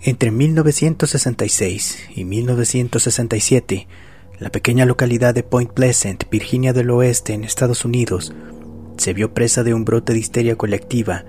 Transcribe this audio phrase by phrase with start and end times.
[0.00, 3.88] Entre 1966 y 1967,
[4.38, 8.32] la pequeña localidad de Point Pleasant, Virginia del Oeste, en Estados Unidos,
[8.96, 11.24] se vio presa de un brote de histeria colectiva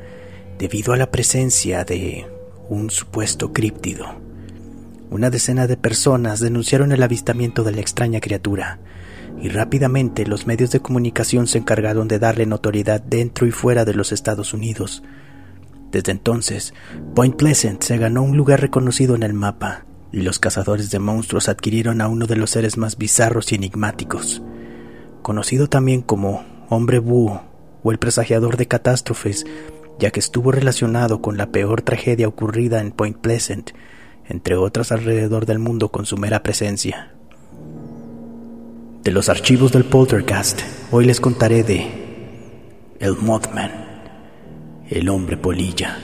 [0.59, 2.27] debido a la presencia de
[2.69, 4.05] un supuesto críptido.
[5.09, 8.79] Una decena de personas denunciaron el avistamiento de la extraña criatura,
[9.41, 13.95] y rápidamente los medios de comunicación se encargaron de darle notoriedad dentro y fuera de
[13.95, 15.01] los Estados Unidos.
[15.91, 16.73] Desde entonces,
[17.15, 21.49] Point Pleasant se ganó un lugar reconocido en el mapa, y los cazadores de monstruos
[21.49, 24.41] adquirieron a uno de los seres más bizarros y enigmáticos,
[25.21, 27.43] conocido también como Hombre Búho
[27.83, 29.45] o el presagiador de catástrofes,
[29.99, 33.71] ya que estuvo relacionado con la peor tragedia ocurrida en Point Pleasant,
[34.27, 37.13] entre otras alrededor del mundo con su mera presencia.
[39.03, 40.61] De los archivos del Poltercast,
[40.91, 41.87] hoy les contaré de
[42.99, 43.88] El Mothman,
[44.89, 45.99] el hombre polilla.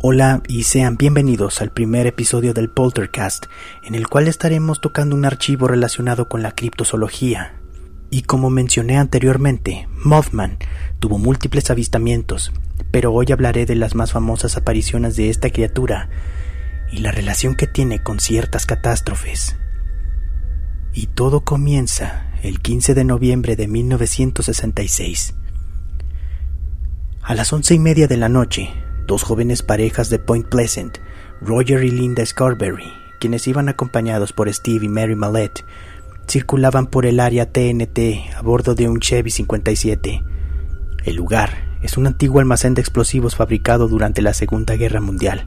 [0.00, 3.46] Hola y sean bienvenidos al primer episodio del Poltercast,
[3.82, 7.60] en el cual estaremos tocando un archivo relacionado con la criptozoología.
[8.08, 10.58] Y como mencioné anteriormente, Mothman
[11.00, 12.52] tuvo múltiples avistamientos,
[12.92, 16.08] pero hoy hablaré de las más famosas apariciones de esta criatura
[16.92, 19.56] y la relación que tiene con ciertas catástrofes.
[20.92, 25.34] Y todo comienza el 15 de noviembre de 1966.
[27.20, 28.70] A las once y media de la noche,
[29.08, 30.98] dos jóvenes parejas de Point Pleasant,
[31.40, 35.64] Roger y Linda Scarberry, quienes iban acompañados por Steve y Mary Mallette,
[36.28, 40.22] circulaban por el área TNT a bordo de un Chevy 57.
[41.04, 45.46] El lugar es un antiguo almacén de explosivos fabricado durante la Segunda Guerra Mundial,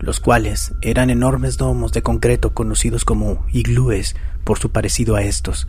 [0.00, 5.68] los cuales eran enormes domos de concreto conocidos como iglúes por su parecido a estos.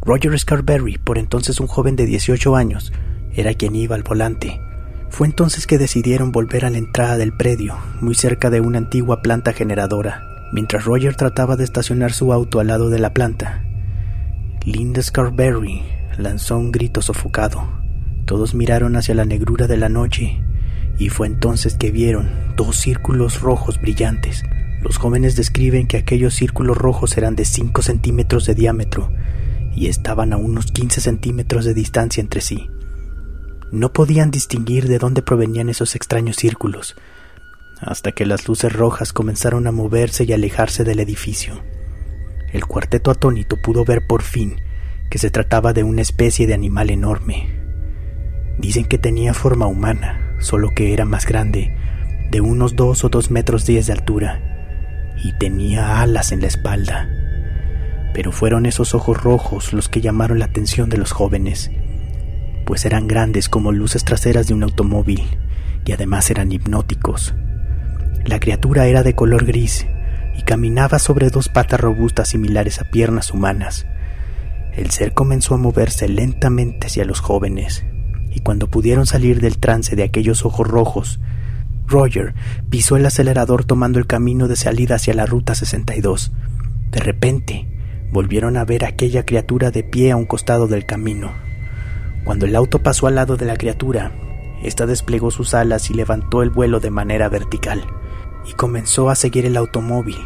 [0.00, 2.94] Roger Scarberry, por entonces un joven de 18 años,
[3.34, 4.58] era quien iba al volante.
[5.14, 9.22] Fue entonces que decidieron volver a la entrada del predio, muy cerca de una antigua
[9.22, 13.62] planta generadora, mientras Roger trataba de estacionar su auto al lado de la planta.
[14.64, 15.82] Linda Scarberry
[16.18, 17.62] lanzó un grito sofocado.
[18.24, 20.42] Todos miraron hacia la negrura de la noche
[20.98, 24.42] y fue entonces que vieron dos círculos rojos brillantes.
[24.82, 29.12] Los jóvenes describen que aquellos círculos rojos eran de 5 centímetros de diámetro
[29.76, 32.68] y estaban a unos 15 centímetros de distancia entre sí.
[33.74, 36.94] No podían distinguir de dónde provenían esos extraños círculos,
[37.80, 41.60] hasta que las luces rojas comenzaron a moverse y alejarse del edificio.
[42.52, 44.60] El cuarteto atónito pudo ver por fin
[45.10, 47.48] que se trataba de una especie de animal enorme.
[48.60, 51.76] Dicen que tenía forma humana, solo que era más grande,
[52.30, 57.08] de unos dos o dos metros diez de altura, y tenía alas en la espalda.
[58.14, 61.72] Pero fueron esos ojos rojos los que llamaron la atención de los jóvenes
[62.64, 65.22] pues eran grandes como luces traseras de un automóvil
[65.84, 67.34] y además eran hipnóticos.
[68.24, 69.86] La criatura era de color gris
[70.38, 73.86] y caminaba sobre dos patas robustas similares a piernas humanas.
[74.76, 77.84] El ser comenzó a moverse lentamente hacia los jóvenes,
[78.30, 81.20] y cuando pudieron salir del trance de aquellos ojos rojos,
[81.86, 82.34] Roger
[82.70, 86.32] pisó el acelerador tomando el camino de salida hacia la Ruta 62.
[86.90, 87.68] De repente,
[88.10, 91.43] volvieron a ver aquella criatura de pie a un costado del camino.
[92.24, 94.12] Cuando el auto pasó al lado de la criatura,
[94.62, 97.84] ésta desplegó sus alas y levantó el vuelo de manera vertical
[98.46, 100.16] y comenzó a seguir el automóvil.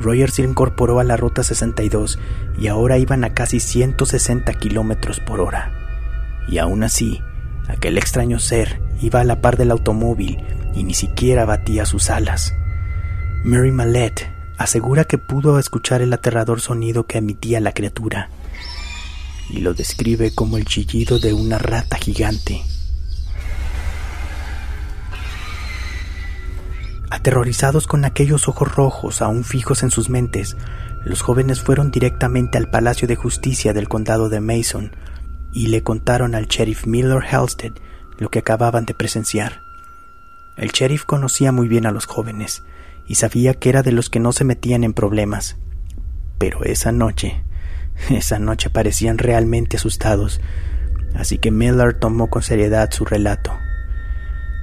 [0.00, 2.18] Roger se incorporó a la ruta 62
[2.58, 5.72] y ahora iban a casi 160 kilómetros por hora.
[6.48, 7.20] Y aún así,
[7.68, 10.42] aquel extraño ser iba a la par del automóvil
[10.74, 12.54] y ni siquiera batía sus alas.
[13.44, 18.30] Mary Mallette asegura que pudo escuchar el aterrador sonido que emitía la criatura
[19.52, 22.62] y lo describe como el chillido de una rata gigante.
[27.10, 30.56] Aterrorizados con aquellos ojos rojos aún fijos en sus mentes,
[31.04, 34.96] los jóvenes fueron directamente al Palacio de Justicia del condado de Mason
[35.52, 37.72] y le contaron al sheriff Miller Halstead
[38.18, 39.60] lo que acababan de presenciar.
[40.56, 42.62] El sheriff conocía muy bien a los jóvenes
[43.06, 45.56] y sabía que era de los que no se metían en problemas.
[46.38, 47.42] Pero esa noche
[48.10, 50.40] esa noche parecían realmente asustados,
[51.14, 53.52] así que Miller tomó con seriedad su relato.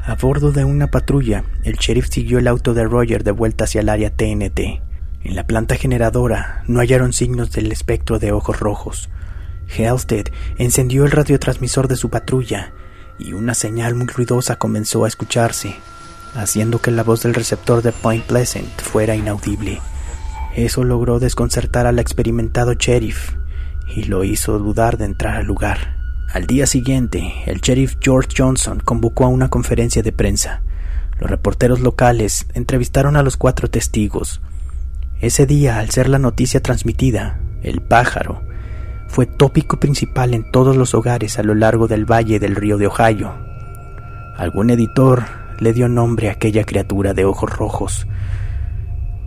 [0.03, 3.81] A bordo de una patrulla, el sheriff siguió el auto de Roger de vuelta hacia
[3.81, 4.81] el área TNT.
[5.21, 9.09] En la planta generadora no hallaron signos del espectro de ojos rojos.
[9.77, 10.25] Halstead
[10.57, 12.71] encendió el radiotransmisor de su patrulla
[13.19, 15.75] y una señal muy ruidosa comenzó a escucharse,
[16.33, 19.81] haciendo que la voz del receptor de Point Pleasant fuera inaudible.
[20.55, 23.33] Eso logró desconcertar al experimentado sheriff
[23.87, 25.97] y lo hizo dudar de entrar al lugar.
[26.31, 30.61] Al día siguiente, el sheriff George Johnson convocó a una conferencia de prensa.
[31.19, 34.41] Los reporteros locales entrevistaron a los cuatro testigos.
[35.21, 38.41] Ese día, al ser la noticia transmitida, el pájaro
[39.07, 42.87] fue tópico principal en todos los hogares a lo largo del valle del río de
[42.87, 43.33] Ohio.
[44.37, 45.25] Algún editor
[45.59, 48.07] le dio nombre a aquella criatura de ojos rojos,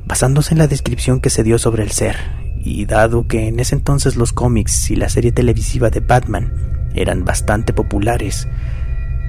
[0.07, 2.17] basándose en la descripción que se dio sobre el ser,
[2.65, 6.53] y dado que en ese entonces los cómics y la serie televisiva de Batman
[6.95, 8.49] eran bastante populares,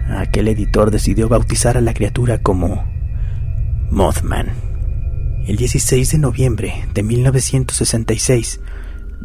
[0.09, 2.85] aquel editor decidió bautizar a la criatura como
[3.89, 4.51] Mothman.
[5.47, 8.59] El 16 de noviembre de 1966,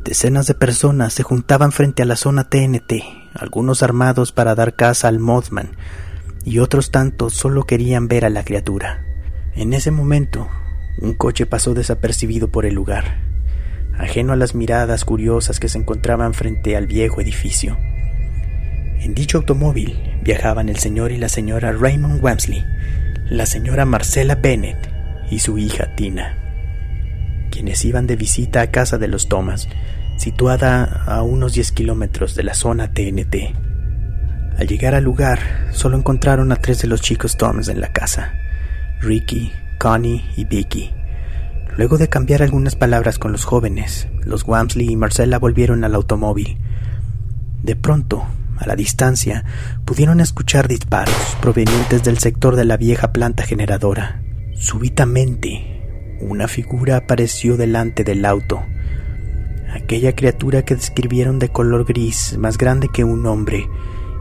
[0.05, 3.03] Decenas de personas se juntaban frente a la zona TNT,
[3.35, 5.77] algunos armados para dar caza al Mothman,
[6.45, 9.05] y otros tantos solo querían ver a la criatura.
[9.55, 10.49] En ese momento,
[11.01, 13.21] un coche pasó desapercibido por el lugar,
[13.99, 17.77] ajeno a las miradas curiosas que se encontraban frente al viejo edificio.
[19.01, 22.65] En dicho automóvil viajaban el señor y la señora Raymond Wamsley,
[23.31, 24.89] la señora Marcella Bennett
[25.31, 26.39] y su hija Tina
[27.59, 29.69] quienes iban de visita a casa de los Thomas,
[30.17, 33.35] situada a unos 10 kilómetros de la zona TNT.
[34.57, 35.41] Al llegar al lugar,
[35.73, 38.33] solo encontraron a tres de los chicos Thomas en la casa,
[39.01, 40.91] Ricky, Connie y Vicky.
[41.77, 46.59] Luego de cambiar algunas palabras con los jóvenes, los Wamsley y Marcella volvieron al automóvil.
[47.63, 48.27] De pronto,
[48.57, 49.45] a la distancia,
[49.85, 54.21] pudieron escuchar disparos provenientes del sector de la vieja planta generadora.
[54.57, 58.61] Súbitamente, una figura apareció delante del auto.
[59.73, 63.69] Aquella criatura que describieron de color gris, más grande que un hombre,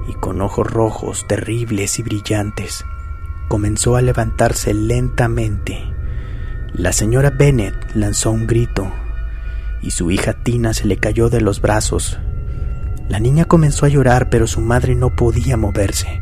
[0.07, 2.85] y con ojos rojos, terribles y brillantes,
[3.47, 5.79] comenzó a levantarse lentamente.
[6.73, 8.91] La señora Bennett lanzó un grito,
[9.81, 12.19] y su hija Tina se le cayó de los brazos.
[13.09, 16.21] La niña comenzó a llorar, pero su madre no podía moverse.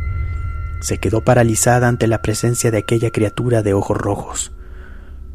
[0.81, 4.51] Se quedó paralizada ante la presencia de aquella criatura de ojos rojos.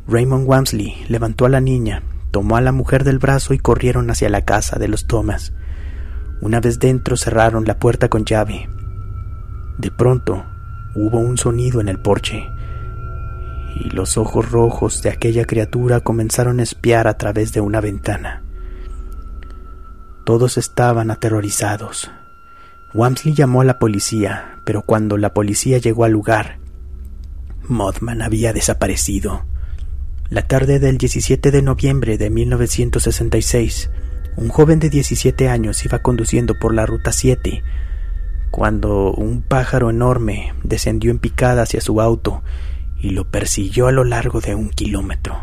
[0.06, 4.28] Raymond Wamsley levantó a la niña, tomó a la mujer del brazo y corrieron hacia
[4.28, 5.52] la casa de los Thomas.
[6.40, 8.69] Una vez dentro cerraron la puerta con llave.
[9.76, 10.44] De pronto
[10.94, 12.50] hubo un sonido en el porche
[13.75, 18.42] y los ojos rojos de aquella criatura comenzaron a espiar a través de una ventana.
[20.25, 22.10] Todos estaban aterrorizados.
[22.92, 26.58] Wamsley llamó a la policía, pero cuando la policía llegó al lugar,
[27.69, 29.44] Mothman había desaparecido.
[30.28, 33.90] La tarde del 17 de noviembre de 1966,
[34.37, 37.62] un joven de 17 años iba conduciendo por la Ruta 7
[38.50, 42.43] cuando un pájaro enorme descendió en picada hacia su auto
[43.00, 45.37] y lo persiguió a lo largo de un kilómetro.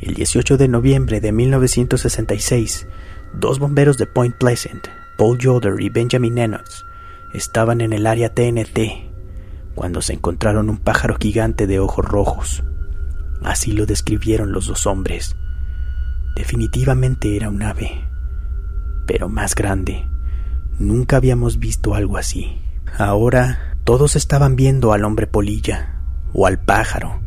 [0.00, 2.86] El 18 de noviembre de 1966,
[3.34, 4.86] dos bomberos de Point Pleasant,
[5.16, 6.84] Paul Yoder y Benjamin Enox,
[7.34, 9.08] estaban en el área TNT
[9.74, 12.64] cuando se encontraron un pájaro gigante de ojos rojos.
[13.42, 15.36] Así lo describieron los dos hombres.
[16.34, 18.08] Definitivamente era un ave,
[19.06, 20.04] pero más grande.
[20.78, 22.58] Nunca habíamos visto algo así.
[22.96, 26.00] Ahora todos estaban viendo al hombre polilla
[26.32, 27.20] o al pájaro.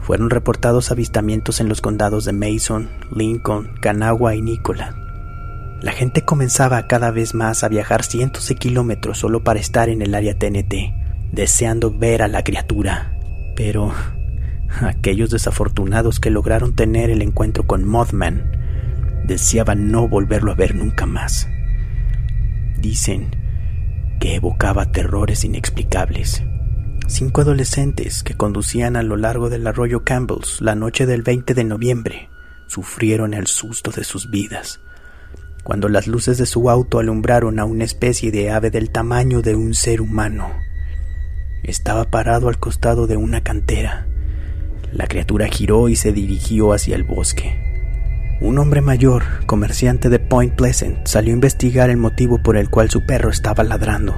[0.00, 4.94] Fueron reportados avistamientos en los condados de Mason, Lincoln, Kanawha y Nicola.
[5.82, 10.02] La gente comenzaba cada vez más a viajar cientos de kilómetros solo para estar en
[10.02, 10.74] el área TNT,
[11.32, 13.18] deseando ver a la criatura.
[13.56, 13.92] Pero
[14.82, 18.52] Aquellos desafortunados que lograron tener el encuentro con Mothman
[19.24, 21.48] deseaban no volverlo a ver nunca más.
[22.78, 23.30] Dicen
[24.20, 26.42] que evocaba terrores inexplicables.
[27.06, 31.64] Cinco adolescentes que conducían a lo largo del arroyo Campbell's la noche del 20 de
[31.64, 32.30] noviembre
[32.66, 34.80] sufrieron el susto de sus vidas
[35.62, 39.56] cuando las luces de su auto alumbraron a una especie de ave del tamaño de
[39.56, 40.48] un ser humano.
[41.64, 44.06] Estaba parado al costado de una cantera
[44.92, 47.75] la criatura giró y se dirigió hacia el bosque.
[48.40, 52.90] Un hombre mayor, comerciante de Point Pleasant, salió a investigar el motivo por el cual
[52.90, 54.14] su perro estaba ladrando.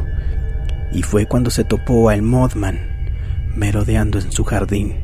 [0.92, 2.98] Y fue cuando se topó al Mothman
[3.58, 4.94] merodeando en su jardín.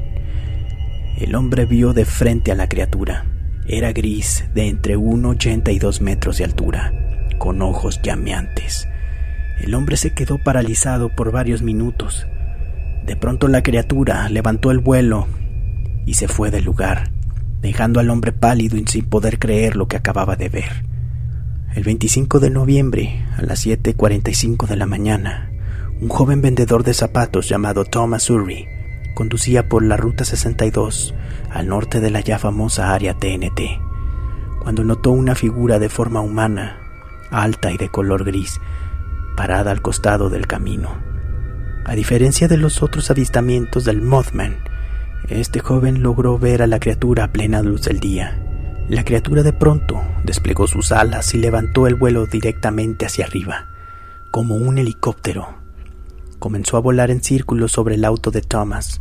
[1.18, 3.26] El hombre vio de frente a la criatura.
[3.66, 6.92] Era gris, de entre 1,80 y 2 metros de altura,
[7.38, 8.88] con ojos llameantes.
[9.60, 12.26] El hombre se quedó paralizado por varios minutos.
[13.06, 15.26] De pronto la criatura levantó el vuelo
[16.06, 17.10] y se fue del lugar,
[17.64, 20.84] dejando al hombre pálido y sin poder creer lo que acababa de ver.
[21.74, 25.50] El 25 de noviembre, a las 7.45 de la mañana,
[25.98, 28.66] un joven vendedor de zapatos llamado Thomas Urry
[29.14, 31.14] conducía por la Ruta 62
[31.50, 33.80] al norte de la ya famosa área TNT,
[34.62, 36.76] cuando notó una figura de forma humana,
[37.30, 38.60] alta y de color gris,
[39.38, 40.90] parada al costado del camino.
[41.86, 44.58] A diferencia de los otros avistamientos del Mothman,
[45.28, 48.40] este joven logró ver a la criatura a plena luz del día.
[48.88, 53.68] La criatura de pronto desplegó sus alas y levantó el vuelo directamente hacia arriba,
[54.30, 55.48] como un helicóptero.
[56.38, 59.00] Comenzó a volar en círculos sobre el auto de Thomas.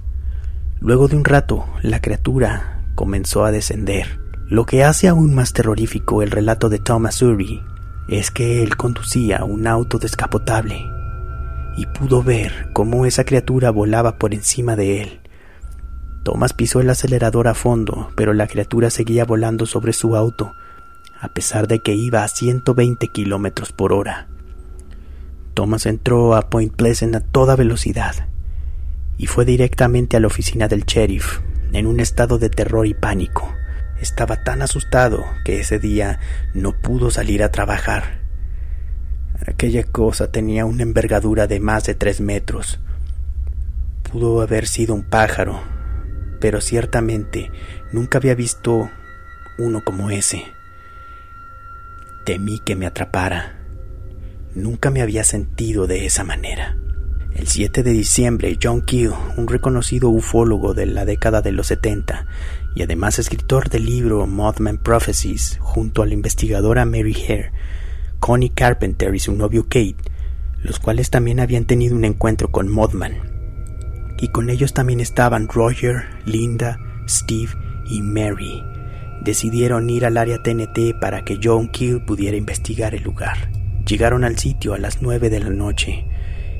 [0.79, 4.19] Luego de un rato, la criatura comenzó a descender.
[4.47, 7.61] Lo que hace aún más terrorífico el relato de Thomas Urry
[8.07, 10.85] es que él conducía un auto descapotable
[11.75, 15.22] y pudo ver cómo esa criatura volaba por encima de él.
[16.23, 20.53] Thomas pisó el acelerador a fondo, pero la criatura seguía volando sobre su auto,
[21.19, 24.27] a pesar de que iba a 120 kilómetros por hora.
[25.53, 28.27] Thomas entró a Point Pleasant a toda velocidad
[29.17, 31.39] y fue directamente a la oficina del sheriff,
[31.73, 33.53] en un estado de terror y pánico.
[33.99, 36.19] Estaba tan asustado que ese día
[36.53, 38.21] no pudo salir a trabajar.
[39.45, 42.79] Aquella cosa tenía una envergadura de más de tres metros.
[44.11, 45.61] Pudo haber sido un pájaro,
[46.43, 47.53] pero ciertamente
[47.93, 48.91] nunca había visto
[49.57, 50.43] uno como ese.
[52.25, 53.61] Temí que me atrapara.
[54.53, 56.75] Nunca me había sentido de esa manera.
[57.33, 62.27] El 7 de diciembre, John Keel, un reconocido ufólogo de la década de los 70
[62.75, 67.53] y además escritor del libro Mothman Prophecies, junto a la investigadora Mary Hare,
[68.19, 69.95] Connie Carpenter y su novio Kate,
[70.61, 73.32] los cuales también habían tenido un encuentro con Mothman,
[74.19, 77.51] y con ellos también estaban Roger, Linda, Steve
[77.85, 78.63] y Mary.
[79.21, 83.49] Decidieron ir al área TNT para que John Keel pudiera investigar el lugar.
[83.87, 86.05] Llegaron al sitio a las nueve de la noche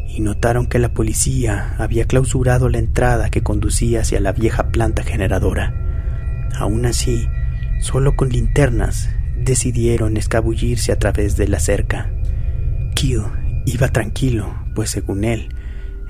[0.08, 5.04] y notaron que la policía había clausurado la entrada que conducía hacia la vieja planta
[5.04, 5.74] generadora.
[6.56, 7.28] Aún así,
[7.80, 12.12] solo con linternas decidieron escabullirse a través de la cerca.
[12.96, 13.24] Keel
[13.66, 15.50] iba tranquilo, pues según él,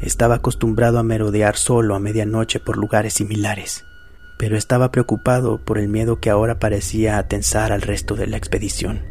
[0.03, 3.86] estaba acostumbrado a merodear solo a medianoche por lugares similares,
[4.38, 9.01] pero estaba preocupado por el miedo que ahora parecía atensar al resto de la expedición.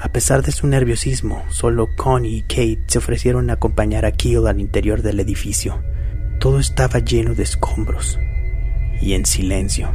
[0.00, 4.46] A pesar de su nerviosismo, solo Connie y Kate se ofrecieron a acompañar a Keel
[4.46, 5.82] al interior del edificio.
[6.40, 8.18] Todo estaba lleno de escombros
[9.00, 9.94] y en silencio,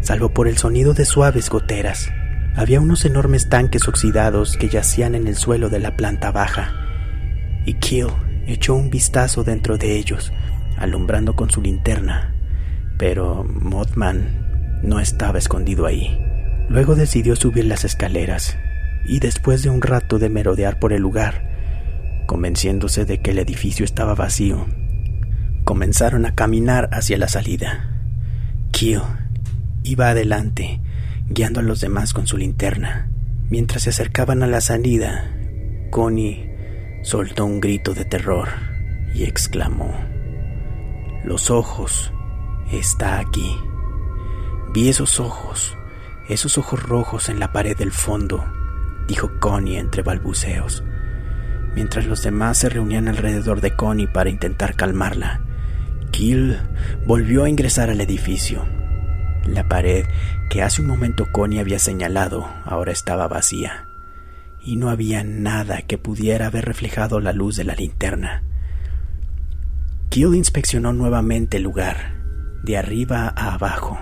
[0.00, 2.10] salvo por el sonido de suaves goteras.
[2.56, 6.74] Había unos enormes tanques oxidados que yacían en el suelo de la planta baja,
[7.64, 8.08] y Keel
[8.52, 10.32] echó un vistazo dentro de ellos,
[10.76, 12.34] alumbrando con su linterna,
[12.96, 16.18] pero Mothman no estaba escondido ahí.
[16.68, 18.56] Luego decidió subir las escaleras
[19.06, 23.84] y después de un rato de merodear por el lugar, convenciéndose de que el edificio
[23.84, 24.66] estaba vacío,
[25.64, 27.90] comenzaron a caminar hacia la salida.
[28.70, 29.04] Kyo
[29.82, 30.80] iba adelante,
[31.28, 33.10] guiando a los demás con su linterna.
[33.50, 35.34] Mientras se acercaban a la salida,
[35.90, 36.47] Connie
[37.02, 38.48] soltó un grito de terror
[39.14, 39.94] y exclamó,
[41.24, 42.12] Los ojos,
[42.70, 43.56] está aquí.
[44.72, 45.76] Vi esos ojos,
[46.28, 48.44] esos ojos rojos en la pared del fondo,
[49.06, 50.84] dijo Connie entre balbuceos,
[51.74, 55.40] mientras los demás se reunían alrededor de Connie para intentar calmarla.
[56.10, 56.58] Kill
[57.06, 58.66] volvió a ingresar al edificio.
[59.46, 60.04] La pared
[60.50, 63.87] que hace un momento Connie había señalado ahora estaba vacía
[64.64, 68.42] y no había nada que pudiera haber reflejado la luz de la linterna.
[70.10, 72.14] Kill inspeccionó nuevamente el lugar,
[72.64, 73.98] de arriba a abajo,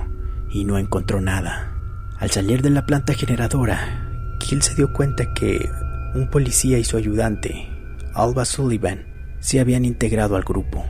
[0.51, 1.73] y no encontró nada.
[2.19, 5.69] Al salir de la planta generadora, Kill se dio cuenta que
[6.15, 7.69] un policía y su ayudante,
[8.15, 9.07] Alba Sullivan,
[9.41, 10.85] se habían integrado al grupo,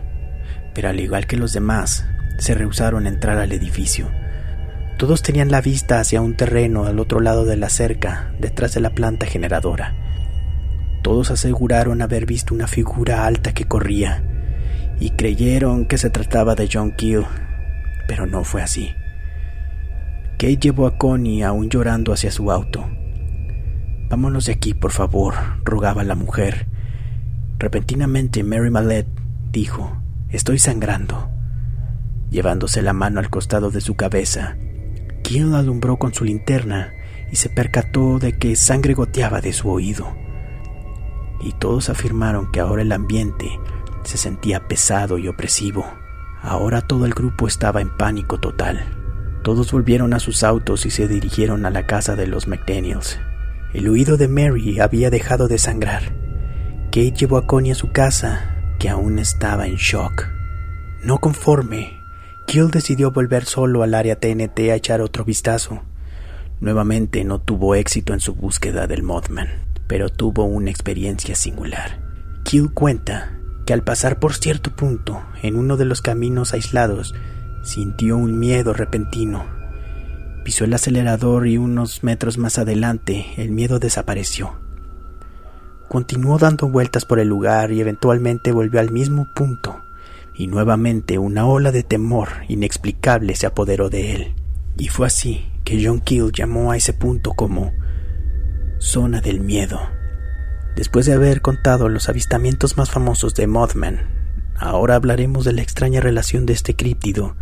[0.74, 2.06] pero al igual que los demás,
[2.38, 4.10] se rehusaron a entrar al edificio
[4.96, 8.80] todos tenían la vista hacia un terreno al otro lado de la cerca, detrás de
[8.80, 9.94] la planta generadora.
[11.02, 14.24] Todos aseguraron haber visto una figura alta que corría
[14.98, 17.26] y creyeron que se trataba de John Keel,
[18.08, 18.94] pero no fue así.
[20.38, 22.88] Kate llevó a Connie aún llorando hacia su auto.
[24.08, 25.34] Vámonos de aquí, por favor,
[25.64, 26.66] rogaba la mujer.
[27.58, 29.06] Repentinamente Mary Mallet
[29.52, 31.28] dijo, Estoy sangrando.
[32.30, 34.56] Llevándose la mano al costado de su cabeza,
[35.26, 36.94] quien alumbró con su linterna
[37.32, 40.16] y se percató de que sangre goteaba de su oído.
[41.40, 43.58] Y todos afirmaron que ahora el ambiente
[44.04, 45.84] se sentía pesado y opresivo.
[46.42, 48.84] Ahora todo el grupo estaba en pánico total.
[49.42, 53.18] Todos volvieron a sus autos y se dirigieron a la casa de los McDaniels.
[53.74, 56.14] El oído de Mary había dejado de sangrar.
[56.86, 60.28] Kate llevó a Connie a su casa, que aún estaba en shock.
[61.02, 62.00] No conforme,
[62.46, 65.82] Kill decidió volver solo al área TNT a echar otro vistazo.
[66.60, 69.48] Nuevamente no tuvo éxito en su búsqueda del Mothman,
[69.88, 72.00] pero tuvo una experiencia singular.
[72.44, 73.36] Kill cuenta
[73.66, 77.14] que al pasar por cierto punto en uno de los caminos aislados,
[77.64, 79.44] sintió un miedo repentino.
[80.44, 84.54] Pisó el acelerador y unos metros más adelante el miedo desapareció.
[85.88, 89.82] Continuó dando vueltas por el lugar y eventualmente volvió al mismo punto,
[90.38, 94.34] y nuevamente una ola de temor inexplicable se apoderó de él.
[94.76, 97.72] Y fue así que John Keel llamó a ese punto como
[98.78, 99.80] zona del miedo.
[100.76, 104.00] Después de haber contado los avistamientos más famosos de Mothman,
[104.58, 107.34] ahora hablaremos de la extraña relación de este críptido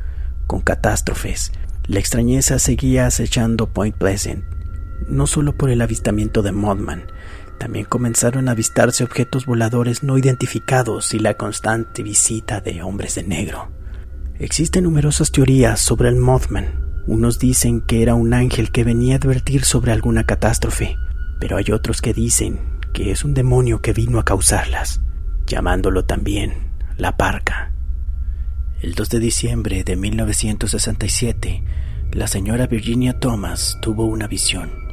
[0.47, 1.51] con catástrofes.
[1.87, 4.45] La extrañeza seguía acechando Point Pleasant,
[5.09, 7.07] no solo por el avistamiento de Mothman,
[7.59, 13.23] también comenzaron a avistarse objetos voladores no identificados y la constante visita de hombres de
[13.23, 13.71] negro.
[14.39, 17.03] Existen numerosas teorías sobre el Mothman.
[17.07, 20.97] Unos dicen que era un ángel que venía a advertir sobre alguna catástrofe,
[21.41, 22.61] pero hay otros que dicen
[22.93, 25.01] que es un demonio que vino a causarlas,
[25.47, 27.73] llamándolo también la parca.
[28.81, 31.65] El 2 de diciembre de 1967,
[32.13, 34.84] la señora Virginia Thomas tuvo una visión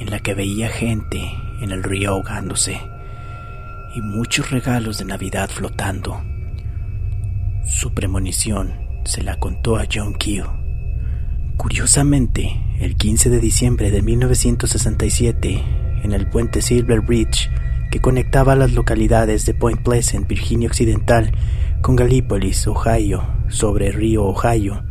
[0.00, 1.20] en la que veía gente
[1.60, 2.80] en el río ahogándose
[3.94, 6.20] y muchos regalos de Navidad flotando.
[7.64, 8.72] Su premonición
[9.04, 10.46] se la contó a John Keel.
[11.56, 15.62] Curiosamente, el 15 de diciembre de 1967,
[16.02, 17.50] en el puente Silver Bridge
[17.94, 21.30] que conectaba las localidades de Point Pleasant, Virginia Occidental,
[21.80, 24.82] con Gallipolis, Ohio, sobre el río Ohio.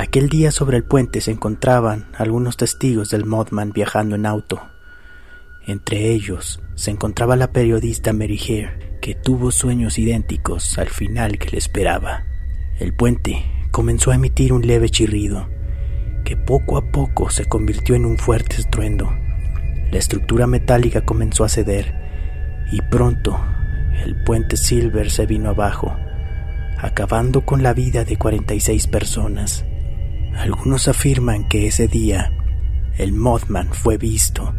[0.00, 4.62] Aquel día sobre el puente se encontraban algunos testigos del Mothman viajando en auto.
[5.66, 11.50] Entre ellos se encontraba la periodista Mary Hare, que tuvo sueños idénticos al final que
[11.50, 12.24] le esperaba.
[12.78, 15.50] El puente comenzó a emitir un leve chirrido,
[16.24, 19.12] que poco a poco se convirtió en un fuerte estruendo.
[19.92, 21.94] La estructura metálica comenzó a ceder
[22.72, 23.38] y pronto
[24.02, 25.94] el puente Silver se vino abajo,
[26.78, 29.66] acabando con la vida de 46 personas.
[30.36, 32.32] Algunos afirman que ese día
[32.98, 34.54] el Mothman fue visto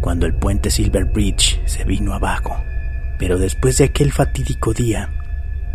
[0.00, 2.56] cuando el puente Silver Bridge se vino abajo.
[3.18, 5.08] Pero después de aquel fatídico día,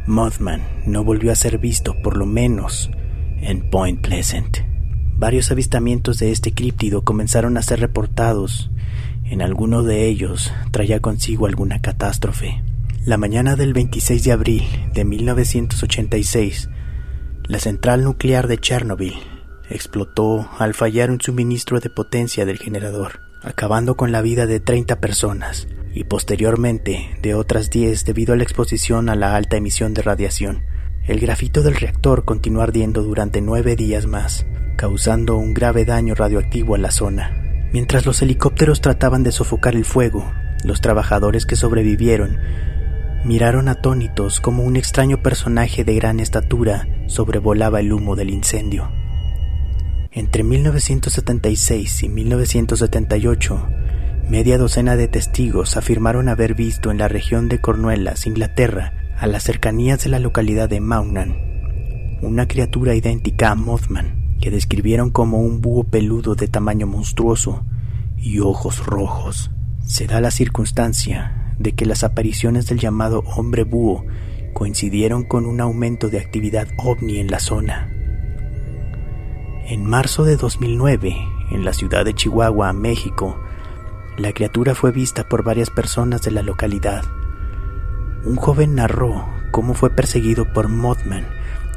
[0.06, 2.92] Mothman no volvió a ser visto por lo menos
[3.42, 4.60] en Point Pleasant.
[5.18, 8.72] Varios avistamientos de este críptido comenzaron a ser reportados.
[9.26, 12.64] En alguno de ellos traía consigo alguna catástrofe.
[13.06, 16.70] La mañana del 26 de abril de 1986,
[17.50, 19.16] la central nuclear de Chernobyl
[19.72, 25.00] explotó al fallar un suministro de potencia del generador, acabando con la vida de 30
[25.00, 30.04] personas y posteriormente de otras 10 debido a la exposición a la alta emisión de
[30.04, 30.62] radiación.
[31.08, 34.46] El grafito del reactor continuó ardiendo durante nueve días más,
[34.78, 37.32] causando un grave daño radioactivo a la zona.
[37.74, 40.32] Mientras los helicópteros trataban de sofocar el fuego,
[40.64, 42.38] los trabajadores que sobrevivieron
[43.24, 48.90] miraron atónitos como un extraño personaje de gran estatura sobrevolaba el humo del incendio.
[50.12, 53.68] Entre 1976 y 1978,
[54.30, 59.44] media docena de testigos afirmaron haber visto en la región de Cornuellas, Inglaterra, a las
[59.44, 61.36] cercanías de la localidad de Maunan,
[62.22, 67.66] una criatura idéntica a Mothman, que describieron como un búho peludo de tamaño monstruoso
[68.18, 69.52] y ojos rojos.
[69.86, 74.06] Se da la circunstancia de que las apariciones del llamado hombre búho
[74.54, 77.92] coincidieron con un aumento de actividad ovni en la zona.
[79.68, 81.16] En marzo de 2009,
[81.52, 83.38] en la ciudad de Chihuahua, México,
[84.18, 87.04] la criatura fue vista por varias personas de la localidad.
[88.26, 91.26] Un joven narró cómo fue perseguido por Mothman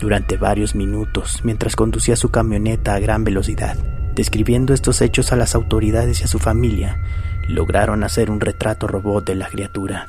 [0.00, 3.76] durante varios minutos mientras conducía su camioneta a gran velocidad.
[4.14, 7.00] Describiendo estos hechos a las autoridades y a su familia,
[7.48, 10.08] lograron hacer un retrato robot de la criatura.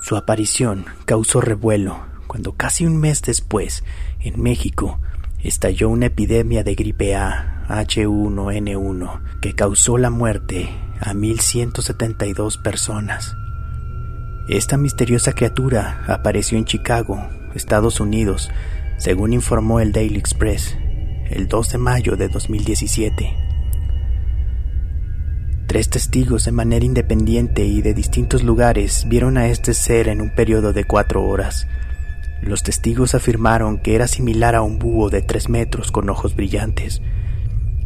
[0.00, 3.84] Su aparición causó revuelo cuando casi un mes después,
[4.20, 5.00] en México,
[5.42, 13.36] estalló una epidemia de gripe A H1N1 que causó la muerte a 1.172 personas.
[14.48, 18.50] Esta misteriosa criatura apareció en Chicago, Estados Unidos,
[18.98, 20.76] según informó el Daily Express
[21.32, 23.51] el 2 de mayo de 2017.
[25.72, 30.28] Tres testigos de manera independiente y de distintos lugares vieron a este ser en un
[30.28, 31.66] periodo de cuatro horas.
[32.42, 37.00] Los testigos afirmaron que era similar a un búho de tres metros con ojos brillantes.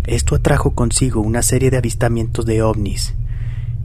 [0.05, 3.15] Esto atrajo consigo una serie de avistamientos de ovnis.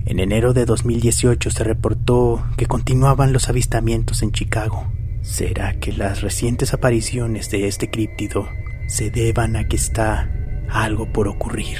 [0.06, 4.92] En enero de 2018 se reportó que continuaban los avistamientos en Chicago.
[5.22, 8.48] ¿Será que las recientes apariciones de este críptido
[8.88, 10.32] se deban a que está
[10.72, 11.78] algo por ocurrir?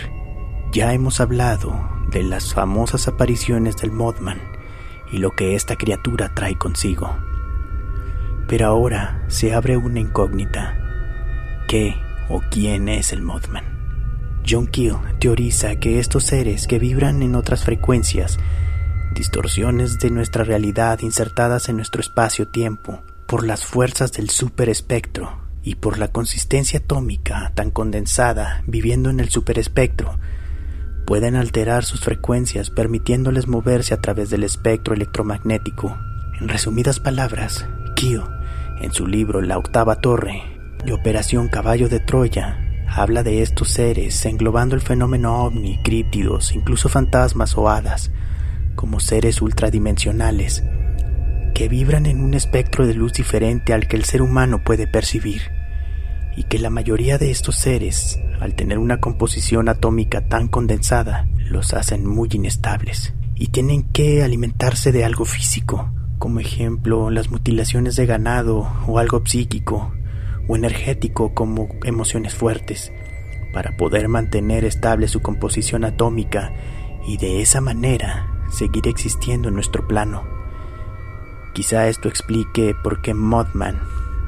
[0.72, 4.40] Ya hemos hablado de las famosas apariciones del Mothman
[5.12, 7.16] y lo que esta criatura trae consigo.
[8.48, 10.78] Pero ahora se abre una incógnita.
[11.68, 11.96] ¿Qué
[12.30, 13.64] o quién es el Mothman?
[14.48, 18.40] John Keel teoriza que estos seres que vibran en otras frecuencias,
[19.14, 26.00] distorsiones de nuestra realidad insertadas en nuestro espacio-tiempo, por las fuerzas del superespectro y por
[26.00, 30.18] la consistencia atómica tan condensada viviendo en el superespectro,
[31.06, 35.98] pueden alterar sus frecuencias permitiéndoles moverse a través del espectro electromagnético.
[36.40, 38.24] En resumidas palabras, Keel,
[38.80, 40.44] en su libro La octava torre
[40.86, 46.90] y Operación Caballo de Troya, habla de estos seres englobando el fenómeno ovni, críptidos, incluso
[46.90, 48.12] fantasmas o hadas,
[48.76, 50.64] como seres ultradimensionales
[51.54, 55.42] que vibran en un espectro de luz diferente al que el ser humano puede percibir,
[56.36, 61.74] y que la mayoría de estos seres, al tener una composición atómica tan condensada, los
[61.74, 68.06] hacen muy inestables, y tienen que alimentarse de algo físico, como ejemplo las mutilaciones de
[68.06, 69.92] ganado o algo psíquico
[70.48, 72.92] o energético como emociones fuertes,
[73.54, 76.54] para poder mantener estable su composición atómica
[77.06, 80.24] y de esa manera seguir existiendo en nuestro plano.
[81.54, 83.80] Quizá esto explique por qué Mothman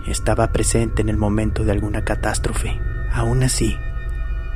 [0.07, 2.79] estaba presente en el momento de alguna catástrofe.
[3.11, 3.77] Aún así,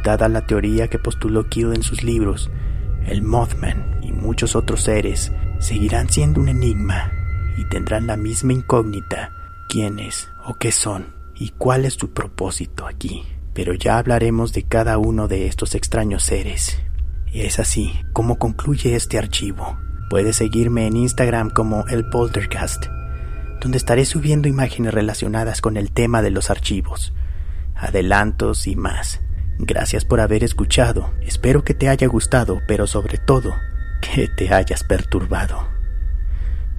[0.03, 2.49] dada la teoría que postuló Kill en sus libros,
[3.05, 7.11] el Mothman y muchos otros seres seguirán siendo un enigma
[7.57, 9.31] y tendrán la misma incógnita
[9.69, 13.23] quiénes o qué son y cuál es su propósito aquí.
[13.53, 16.79] Pero ya hablaremos de cada uno de estos extraños seres.
[17.31, 19.77] Y es así como concluye este archivo.
[20.09, 22.85] Puedes seguirme en Instagram como el Poltercast,
[23.67, 27.13] donde estaré subiendo imágenes relacionadas con el tema de los archivos,
[27.75, 29.19] adelantos y más.
[29.59, 33.53] Gracias por haber escuchado, espero que te haya gustado, pero sobre todo,
[33.99, 35.67] que te hayas perturbado.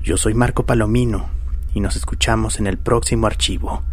[0.03, 1.29] Yo soy Marco Palomino
[1.75, 3.85] y nos escuchamos en el próximo archivo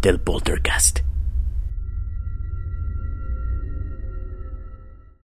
[0.00, 1.00] del Poltercast.